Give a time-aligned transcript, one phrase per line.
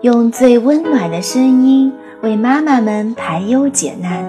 [0.00, 4.24] 用最温暖的声音为妈妈们排忧解难，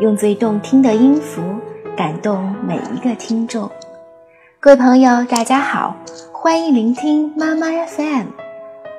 [0.00, 1.40] 用最动听的音符
[1.96, 3.70] 感动每一个听众。
[4.60, 5.96] 各位朋友，大家好，
[6.30, 8.26] 欢迎聆听妈妈 FM，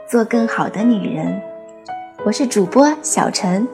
[0.10, 1.40] 做更好的女人。
[2.26, 3.68] 我是主播小陈。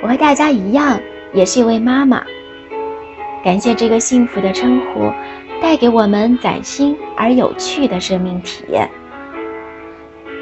[0.00, 1.00] 我和大家一样，
[1.32, 2.22] 也是一位妈妈。
[3.42, 5.10] 感谢这个幸福的称呼。
[5.60, 8.88] 带给我们崭新而有趣的生命体验，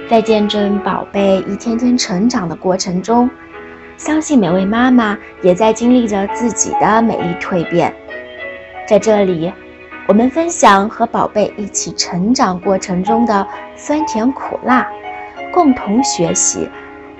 [0.08, 3.28] 在见证宝贝一天天成长的过程中，
[3.96, 7.92] 相信每位妈妈也在经历着自己的美丽蜕变。
[8.86, 9.52] 在这里，
[10.06, 14.86] 我们分享和宝贝一起成长过程中的酸甜苦辣，
[15.52, 16.68] 共同学习，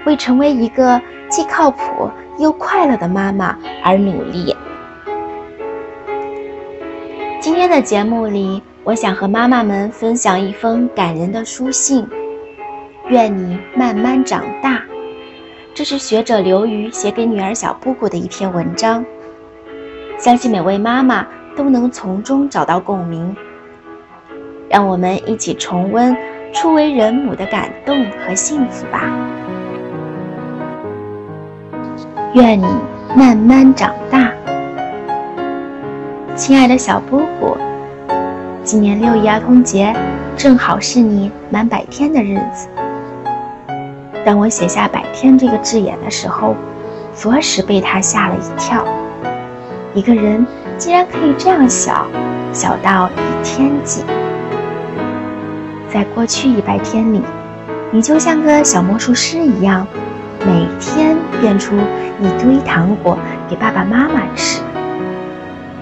[0.05, 4.55] 为成为一个既靠谱又快乐的妈妈而努力。
[7.57, 12.07] 今天的节目里，我想和妈妈们分享一封感人的书信。
[13.09, 14.83] 愿你慢慢长大，
[15.73, 19.03] 这是学者刘瑜写给女儿小布布的一篇文章。
[20.19, 21.27] 相信每位妈妈
[21.57, 23.35] 都能从中找到共鸣。
[24.69, 26.15] 让我们一起重温
[26.53, 29.01] 初为人母的感动和幸福吧。
[32.35, 32.67] 愿你
[33.17, 34.31] 慢慢长大。
[36.47, 37.59] 亲爱的小波波，
[38.63, 39.93] 今年六一儿童节
[40.37, 42.69] 正好是你满百天的日子。
[44.25, 46.55] 当我写下“百天”这个字眼的时候，
[47.17, 48.85] 着实被他吓了一跳。
[49.93, 50.47] 一个人
[50.79, 52.07] 竟然可以这样小，
[52.53, 54.05] 小到以天计。
[55.91, 57.23] 在过去一百天里，
[57.91, 59.85] 你就像个小魔术师一样，
[60.47, 61.75] 每天变出
[62.21, 63.19] 一堆糖果
[63.51, 64.61] 给爸爸妈妈吃。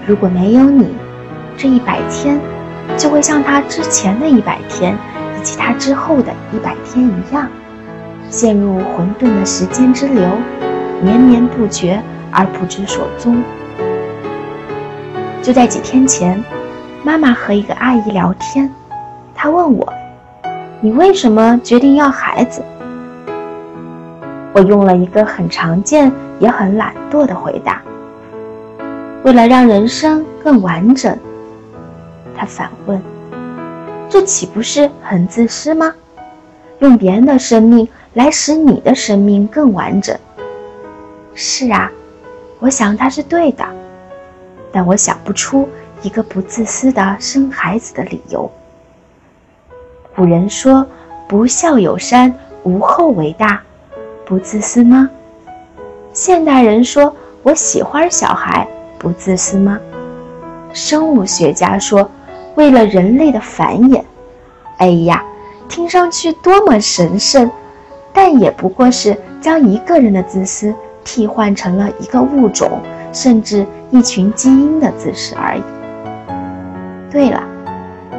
[0.07, 0.95] 如果没有你，
[1.57, 2.39] 这一百天
[2.95, 4.95] 就会像他之前的一百天，
[5.39, 7.47] 以及他之后的一百天一样，
[8.29, 10.23] 陷入混沌的时间之流，
[11.01, 11.99] 绵绵不绝
[12.31, 13.41] 而不知所踪。
[15.41, 16.43] 就在几天前，
[17.03, 18.71] 妈妈和一个阿姨聊天，
[19.33, 19.91] 她问我
[20.81, 22.63] ：“你为什么决定要孩子？”
[24.53, 27.81] 我用了一个很常见也很懒惰的回答。
[29.25, 31.17] 为了让人生更完整，
[32.37, 33.01] 他反问
[34.07, 35.91] ：“这岂不是很自私吗？
[36.77, 40.15] 用别人的生命来使你的生命更完整。”
[41.33, 41.91] 是啊，
[42.59, 43.65] 我想他是对的，
[44.71, 45.67] 但我想不出
[46.03, 48.47] 一个不自私的生孩子的理由。
[50.15, 50.85] 古人说
[51.27, 52.31] ：“不孝有三，
[52.61, 53.59] 无后为大。”
[54.23, 55.09] 不自私吗？
[56.13, 58.67] 现代人说：“我喜欢小孩。”
[58.97, 59.79] 不自私吗？
[60.73, 62.09] 生物学家说，
[62.55, 64.01] 为了人类的繁衍。
[64.77, 65.23] 哎呀，
[65.69, 67.49] 听上去多么神圣，
[68.11, 70.73] 但也不过是将一个人的自私
[71.03, 72.81] 替换成了一个物种，
[73.13, 75.61] 甚至一群基因的自私而已。
[77.09, 77.41] 对了，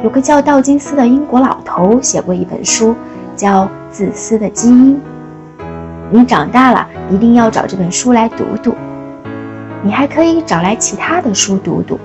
[0.03, 2.95] 有个叫道金斯的英国老头写过一本书，
[3.35, 4.95] 叫《自私的基因》。
[6.09, 8.73] 你长大了一定要找这本书来读读。
[9.83, 11.99] 你还可以找来其他的书读读。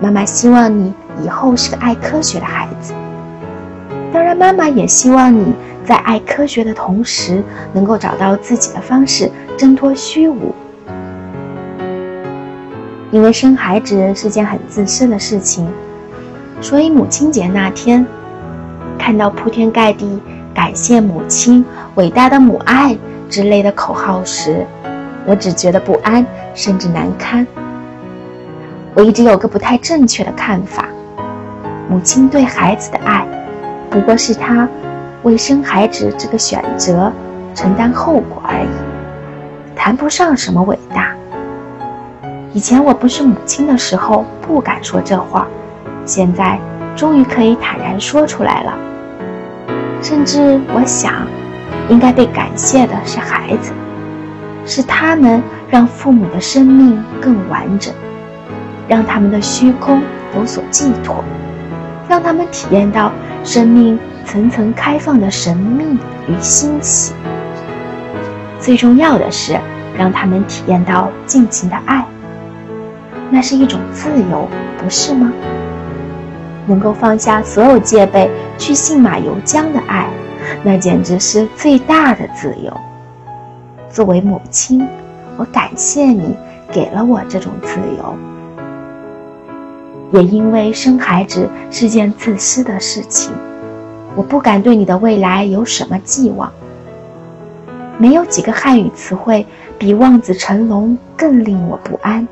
[0.00, 0.92] 妈妈希望你
[1.22, 2.92] 以后是个爱科学的孩子。
[4.12, 5.52] 当然，妈妈也希望你
[5.84, 10.54] 在爱科学的同时，能够找到自己的方式挣脱虚无。
[13.10, 15.68] 因为生孩子是件很自私的事情，
[16.60, 18.04] 所以母亲节那天，
[18.98, 20.20] 看到铺天盖地
[20.54, 21.64] “感谢母亲，
[21.94, 22.96] 伟大的母爱”
[23.30, 24.66] 之类的口号时，
[25.26, 26.24] 我只觉得不安，
[26.54, 27.46] 甚至难堪。
[28.94, 30.86] 我一直有个不太正确的看法：
[31.88, 33.26] 母亲对孩子的爱，
[33.90, 34.68] 不过是她
[35.22, 37.12] 为生孩子这个选择
[37.54, 41.14] 承担后果而已，谈不上什么伟大。
[42.52, 45.48] 以前我不是母亲的时候不敢说这话，
[46.04, 46.58] 现在
[46.94, 48.74] 终于可以坦然说出来了。
[50.00, 51.26] 甚至我想，
[51.88, 53.72] 应该被感谢的是孩子。
[54.66, 57.92] 是他们让父母的生命更完整，
[58.88, 60.00] 让他们的虚空
[60.36, 61.22] 有所寄托，
[62.08, 63.12] 让他们体验到
[63.42, 67.12] 生命层层开放的神秘与欣喜。
[68.58, 69.58] 最重要的是，
[69.98, 72.04] 让他们体验到尽情的爱。
[73.30, 75.32] 那是一种自由，不是吗？
[76.66, 80.08] 能够放下所有戒备去信马由缰的爱，
[80.62, 82.72] 那简直是最大的自由。
[83.94, 84.84] 作为母亲，
[85.36, 86.36] 我感谢你
[86.72, 88.16] 给了我这种自由。
[90.10, 93.30] 也因为生孩子是件自私的事情，
[94.16, 96.52] 我不敢对你的未来有什么寄望。
[97.96, 99.46] 没有几个汉语词汇
[99.78, 102.26] 比望子成龙更令我不安。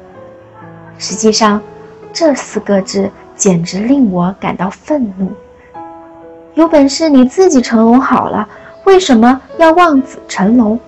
[0.99, 1.62] 实际上，
[2.12, 5.31] 这四个字简直令我感到愤怒。
[6.55, 8.49] 有本事你自己成龙好了，
[8.85, 10.81] 为什么要望子成龙？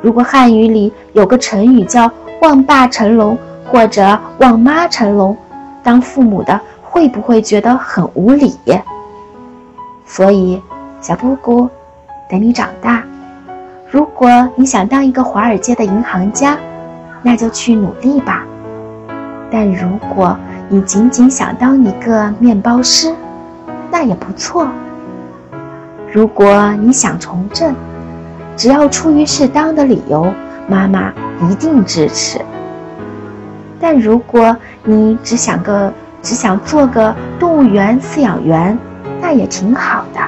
[0.00, 2.10] 如果汉语里有个成语叫
[2.40, 3.36] “望爸成龙”
[3.66, 5.36] 或者“望妈成龙”，
[5.82, 8.54] 当父母的会不会觉得很无理？
[10.06, 10.62] 所以，
[11.00, 11.68] 小布谷，
[12.30, 13.02] 等你长大，
[13.90, 16.56] 如果你想当一个华尔街的银行家，
[17.22, 18.44] 那就去努力吧。
[19.50, 20.36] 但如果
[20.68, 23.12] 你仅仅想当一个面包师，
[23.90, 24.68] 那也不错。
[26.12, 27.74] 如果你想从政，
[28.58, 30.26] 只要出于适当的理由，
[30.66, 31.12] 妈妈
[31.48, 32.40] 一定支持。
[33.78, 38.76] 但如果你只想个只想做个动物园饲养员，
[39.20, 40.20] 那也挺好的。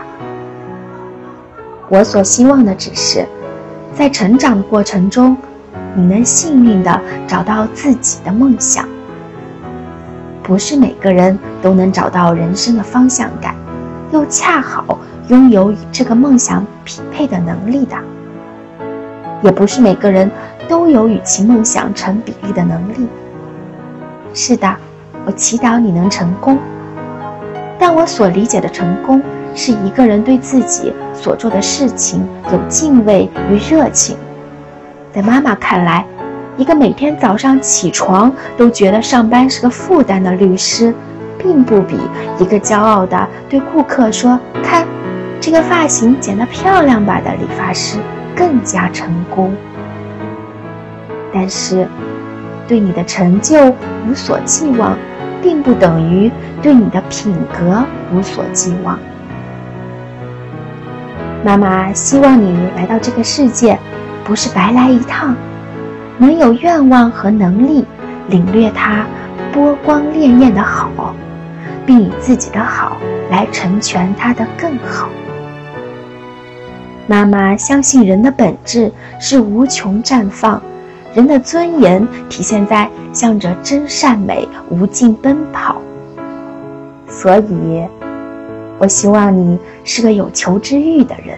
[1.89, 3.27] 我所希望的只是，
[3.93, 5.37] 在成长的过程中，
[5.97, 8.89] 你能幸运地找到自己的梦想。
[10.45, 13.57] 不是每个人都能找到人生的方向感，
[14.13, 17.97] 又恰好拥有与这个梦想匹配的能力的。
[19.43, 20.31] 也不是每个人
[20.69, 23.09] 都有与其梦想成比例的能力。
[24.35, 24.77] 是的，
[25.25, 26.59] 我祈祷你能成功。
[27.79, 29.23] 但我所理解的成功，
[29.55, 34.17] 是一个人对自己所做的事情有敬畏与热情。
[35.13, 36.05] 在妈妈看来，
[36.57, 40.95] 一个每天早上起床都觉得上班是个负担的律师，
[41.39, 41.99] 并不比
[42.39, 44.87] 一个骄傲的对顾客说“看，
[45.41, 47.99] 这个发型剪得漂亮吧”的理发师。
[48.41, 49.55] 更加成功，
[51.31, 51.87] 但是
[52.67, 53.67] 对你的成就
[54.09, 54.97] 无所寄望，
[55.43, 56.33] 并不等于
[56.63, 58.99] 对你的品格无所寄望。
[61.45, 63.79] 妈妈希望你来到这个世界，
[64.25, 65.37] 不是白来一趟，
[66.17, 67.85] 能有愿望和能力
[68.29, 69.05] 领略它
[69.53, 71.15] 波光潋滟的好，
[71.85, 72.97] 并以自己的好
[73.31, 75.11] 来成全它的更好。
[77.11, 80.63] 妈妈相信人的本质是无穷绽放，
[81.13, 85.83] 人的尊严体现在向着真善美无尽奔跑。
[87.09, 87.85] 所以，
[88.79, 91.37] 我希望你是个有求知欲的人，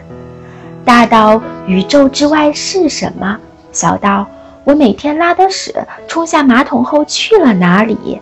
[0.85, 3.39] 大到宇宙之外是什么，
[3.73, 4.27] 小到
[4.65, 5.75] 我每天拉的屎
[6.07, 8.21] 冲下马桶后去了哪里，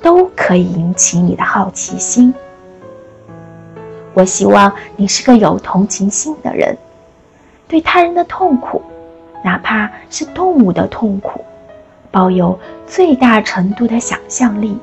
[0.00, 2.32] 都可以引起你的好奇心。
[4.14, 6.74] 我希望你是个有同情心的人。
[7.68, 8.80] 对他人的痛苦，
[9.42, 11.44] 哪怕是动物的痛苦，
[12.10, 14.78] 抱有最大程度的想象力，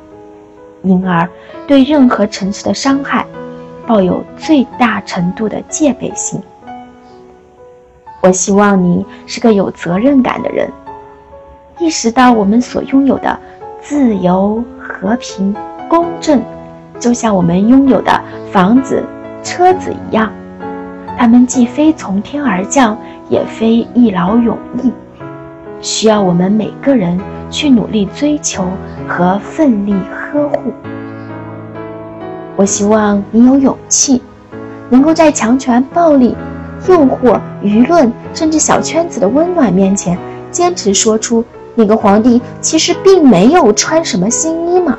[0.81, 1.27] 因而
[1.65, 3.25] 对任何城市的伤害，
[3.87, 6.41] 抱有最大程度的戒备心。
[8.21, 10.69] 我希望你是个有责任感的人，
[11.79, 13.39] 意识到我们所拥有的
[13.81, 15.55] 自由、和平、
[15.89, 16.41] 公正，
[16.99, 18.21] 就像我们拥有的
[18.51, 19.03] 房子、
[19.41, 20.31] 车子一样。
[21.17, 22.97] 他们既非从天而降，
[23.29, 24.91] 也非一劳永逸，
[25.79, 27.19] 需要我们每个人
[27.49, 28.65] 去努力追求
[29.07, 30.73] 和奋力呵护。
[32.55, 34.21] 我希望你有勇气，
[34.89, 36.35] 能够在强权、暴力、
[36.87, 40.17] 诱惑、舆论，甚至小圈子的温暖面前，
[40.51, 41.43] 坚持说出
[41.73, 44.97] 那个皇帝其实并没有穿什么新衣嘛。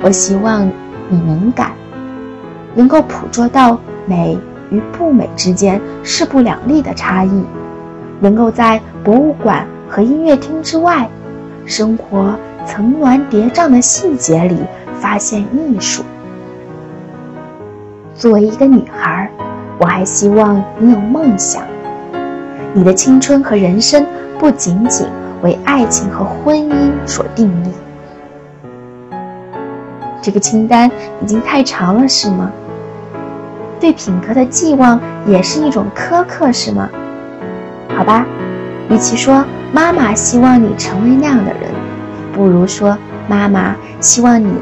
[0.00, 0.66] 我希望
[1.08, 1.72] 你敏感，
[2.74, 3.78] 能够捕捉到。
[4.12, 4.38] 美
[4.70, 7.42] 与不美之间势不两立的差异，
[8.20, 11.08] 能够在博物馆和音乐厅之外，
[11.64, 12.34] 生活
[12.66, 14.58] 层峦叠嶂的细节里
[15.00, 16.02] 发现艺术。
[18.14, 19.30] 作为一个女孩，
[19.78, 21.62] 我还希望你有梦想，
[22.74, 24.04] 你的青春和人生
[24.38, 25.06] 不仅仅
[25.42, 27.72] 为爱情和婚姻所定义。
[30.20, 30.90] 这个清单
[31.22, 32.52] 已经太长了，是吗？
[33.82, 36.88] 对品格的寄望也是一种苛刻，是吗？
[37.96, 38.24] 好吧，
[38.88, 41.62] 与其说妈妈希望你成为那样的人，
[42.32, 42.96] 不如说
[43.26, 44.54] 妈妈希望你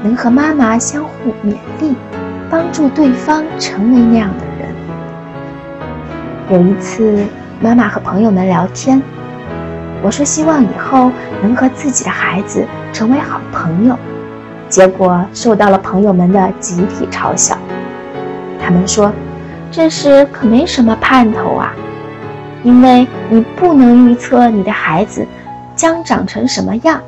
[0.00, 1.96] 能和妈妈相互勉励，
[2.48, 4.72] 帮助对方成为那样的人。
[6.48, 7.24] 有一次，
[7.60, 9.02] 妈妈和朋友们聊天，
[10.02, 11.10] 我说希望以后
[11.42, 13.98] 能和自己的孩子成为好朋友，
[14.68, 17.58] 结果受到了朋友们的集体嘲笑。
[18.68, 19.10] 他们说
[19.72, 21.72] ：“这事可没什么盼头啊，
[22.62, 25.26] 因为你不能预测你的孩子
[25.74, 27.00] 将长成什么样。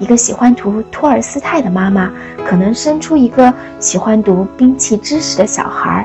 [0.00, 2.10] 一个喜欢读托尔斯泰的妈妈，
[2.44, 6.04] 可能生出一个喜欢读兵器知识的小孩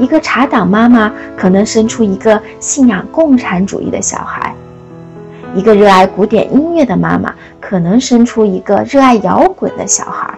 [0.00, 4.52] 一个茶党妈妈，可能生出一个信仰共产主义的小孩；
[5.52, 10.32] 一个热爱古典音乐的妈妈，可能生出一个热爱摇滚的小孩；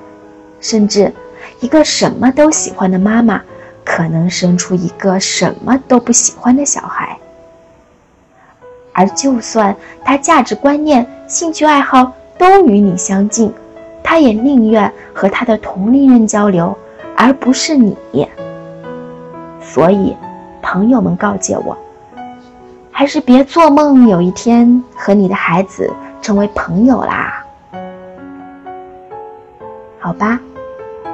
[0.59, 1.12] 甚至，
[1.61, 3.43] 一个什么都喜欢的妈妈，
[3.85, 7.19] 可能生出一个什么都不喜欢的小孩。
[8.93, 13.52] 而就算他价值观念、兴趣爱好，都与你相近，
[14.02, 16.76] 他也宁愿和他的同龄人交流，
[17.17, 17.97] 而不是你。
[19.62, 20.17] 所以，
[20.62, 21.76] 朋友们告诫我，
[22.90, 27.45] 还是别做梦有一天和你的孩子成为朋友啦。
[30.00, 30.40] 好吧，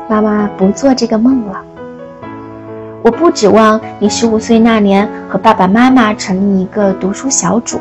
[0.08, 1.60] 妈妈不做这个梦了。
[3.02, 7.78] 我不指望你十五岁那年和爸爸妈妈成立一个读书小组，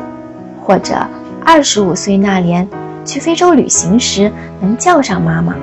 [0.62, 0.96] 或者
[1.44, 2.68] 二十五岁那年。
[3.06, 5.54] 去非洲旅行时能叫上妈妈。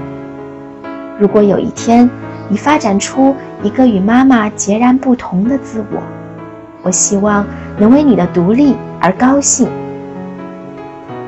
[1.18, 2.08] 如果有一天
[2.48, 6.04] 你发展出一个与妈妈截然不同的自我，
[6.84, 7.44] 我希望
[7.80, 9.68] 能为你的独立而高兴。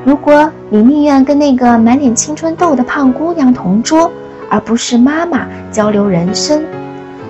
[0.04, 4.08] 如果你宁愿跟那个满脸青春痘的胖姑娘同桌，
[4.54, 6.62] 而不是妈妈交流人生，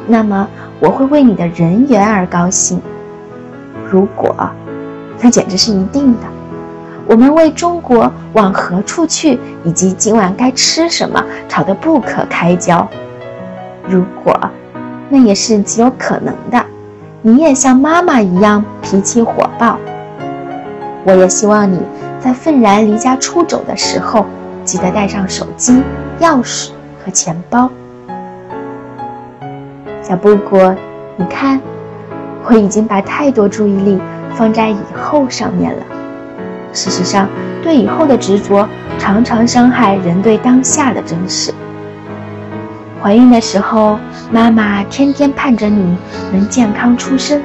[0.06, 0.46] 那么
[0.78, 2.78] 我会为你的人缘而高兴。
[3.90, 4.36] 如果，
[5.22, 6.20] 那简直是一定的。
[7.06, 12.86] 我们为中国往何处去以及今晚该吃什么吵得不可开交。
[13.88, 14.38] 如果，
[15.08, 16.62] 那也是极有可能的。
[17.22, 19.78] 你也像妈妈一样脾气火爆。
[21.06, 21.80] 我也希望你
[22.20, 24.26] 在愤然离家出走的时候，
[24.62, 25.82] 记得带上手机、
[26.20, 26.68] 钥匙
[27.04, 27.70] 和钱包。
[30.02, 30.56] 小布谷，
[31.16, 31.60] 你看，
[32.44, 33.98] 我已经把太多注意力
[34.34, 35.82] 放在以后上面了。
[36.72, 37.28] 事实上，
[37.62, 38.68] 对以后的执着
[38.98, 41.52] 常常伤害人对当下的珍视。
[43.02, 43.98] 怀孕的时候，
[44.30, 45.96] 妈妈天天盼着你
[46.32, 47.38] 能健康出生；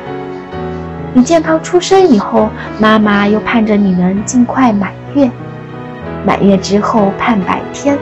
[1.13, 2.49] 你健康出生以后，
[2.79, 5.29] 妈妈又盼着你能尽快满月；
[6.25, 7.97] 满月之后盼百天，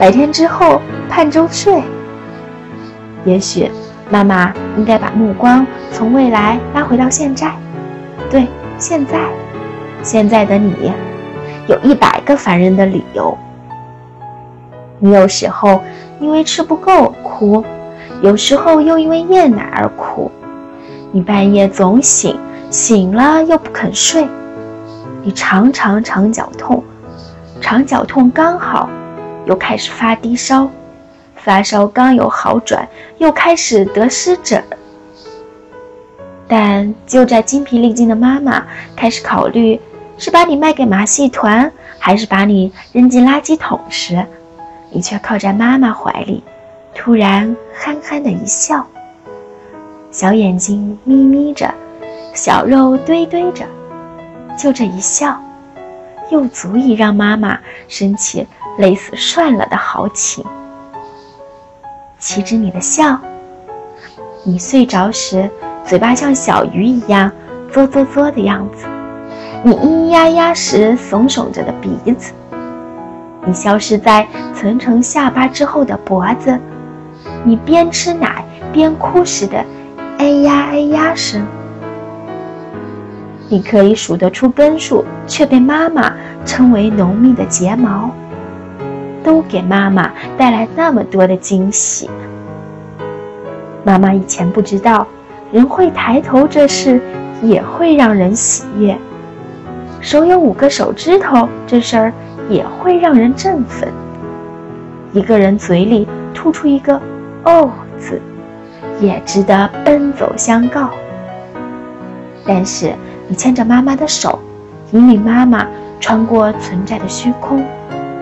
[0.00, 0.80] 百天之后
[1.10, 1.82] 盼周岁。
[3.26, 3.70] 也许，
[4.08, 7.54] 妈妈应该把目光从未来拉回到现在，
[8.30, 8.46] 对，
[8.78, 9.18] 现在。
[10.02, 10.90] 现在的你，
[11.68, 13.36] 有一百个烦人的理由。
[14.98, 15.82] 你有时候
[16.18, 17.62] 因为吃不够哭，
[18.22, 20.32] 有时候又因为厌奶而哭。
[21.12, 22.34] 你半夜总醒，
[22.70, 24.26] 醒了又不肯睡。
[25.22, 26.82] 你常常肠绞痛，
[27.60, 28.88] 肠绞痛刚好，
[29.50, 30.70] 又开始发低烧，
[31.34, 32.88] 发烧刚有好转，
[33.18, 34.62] 又开始得湿疹。
[36.46, 38.64] 但就在精疲力尽的妈妈
[38.96, 39.78] 开始考虑。
[40.16, 44.22] 是把你卖给马戏团，还是把你扔进垃圾桶时，
[44.90, 46.44] 你却靠在妈妈怀里，
[46.94, 48.86] 突然憨憨的一笑，
[50.10, 51.72] 小眼睛眯眯着，
[52.34, 53.64] 小肉堆堆着，
[54.58, 55.42] 就这一笑，
[56.30, 57.58] 又足以让妈妈
[57.88, 58.46] 生起
[58.78, 60.44] 累死算了的豪情。
[62.18, 63.18] 岂止你的笑，
[64.44, 65.50] 你睡着时
[65.84, 67.30] 嘴巴像小鱼一样
[67.72, 68.86] 嘬嘬嘬的样子。
[69.62, 72.32] 你咿咿呀呀时耸耸着的鼻子，
[73.44, 76.58] 你消失在层层下巴之后的脖子，
[77.44, 79.64] 你边吃奶边哭时的
[80.18, 81.46] 哎呀哎呀声，
[83.52, 86.12] 你可以数得出根数，却被妈妈
[86.46, 88.08] 称为浓密的睫毛，
[89.24, 92.08] 都给妈妈带来那么多的惊喜。
[93.82, 95.04] 妈妈以前不知道，
[95.50, 97.02] 人会抬头这事
[97.42, 98.96] 也会让人喜悦。
[100.00, 102.12] 手有五个手指头，这事儿
[102.48, 103.88] 也会让人振奋。
[105.12, 106.94] 一个人嘴里吐出一个
[107.42, 108.22] “哦”字，
[109.00, 110.90] 也值得奔走相告。
[112.46, 112.94] 但是
[113.30, 114.40] 你牵着妈妈的手，
[114.90, 115.64] 引领妈妈
[116.00, 117.64] 穿过存在的虚空，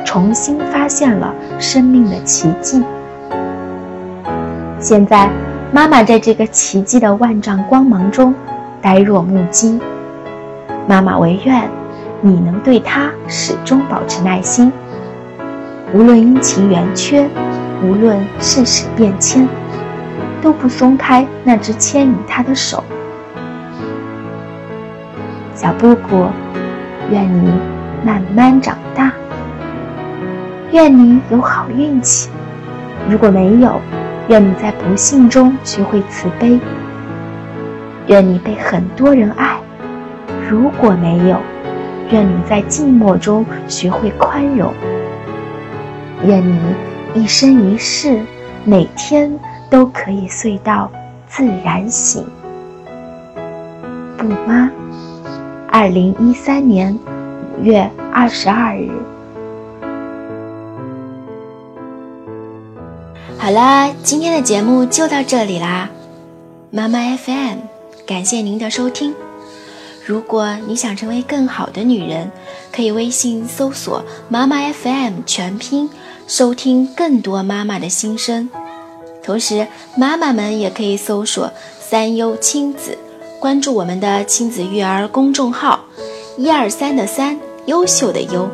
[0.04, 2.84] 重新发现了生命的奇迹。
[4.78, 5.30] 现在，
[5.72, 8.34] 妈妈在这个奇迹的万丈光芒中
[8.82, 9.80] 呆若木鸡。
[10.86, 11.66] 妈妈唯愿，
[12.20, 14.70] 你能对他始终保持耐心，
[15.94, 17.26] 无论阴晴圆缺，
[17.82, 19.48] 无论世事变迁，
[20.42, 22.84] 都不松开那只牵引他的手。
[25.60, 26.28] 小布谷，
[27.10, 27.50] 愿你
[28.04, 29.10] 慢慢长大，
[30.70, 32.30] 愿你有好运气。
[33.10, 33.80] 如果没有，
[34.28, 36.60] 愿你在不幸中学会慈悲。
[38.06, 39.56] 愿你被很多人爱。
[40.48, 41.36] 如果没有，
[42.12, 44.72] 愿你在寂寞中学会宽容。
[46.24, 46.56] 愿你
[47.14, 48.20] 一生一世，
[48.62, 49.36] 每天
[49.68, 50.88] 都可以睡到
[51.26, 52.24] 自然醒。
[54.16, 54.70] 不妈？
[55.70, 56.98] 二零一三年
[57.58, 58.90] 五月二十二日。
[63.38, 65.90] 好啦，今天的节目就到这里啦，
[66.70, 67.58] 妈妈 FM，
[68.06, 69.14] 感谢您的收听。
[70.06, 72.30] 如果你想成为更好的女人，
[72.72, 75.90] 可以微信搜索“妈妈 FM” 全拼，
[76.26, 78.48] 收听更多妈妈的心声。
[79.22, 79.66] 同时，
[79.98, 82.96] 妈妈们也可以搜索“三优亲子”，
[83.40, 85.78] 关注我们的亲子育儿公众号
[86.36, 88.50] ，“一二三”的三，优秀的优。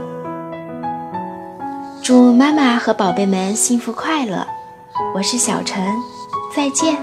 [2.02, 4.46] 祝妈妈和宝贝们幸福快乐。
[5.14, 5.82] 我是小陈，
[6.54, 6.98] 再见。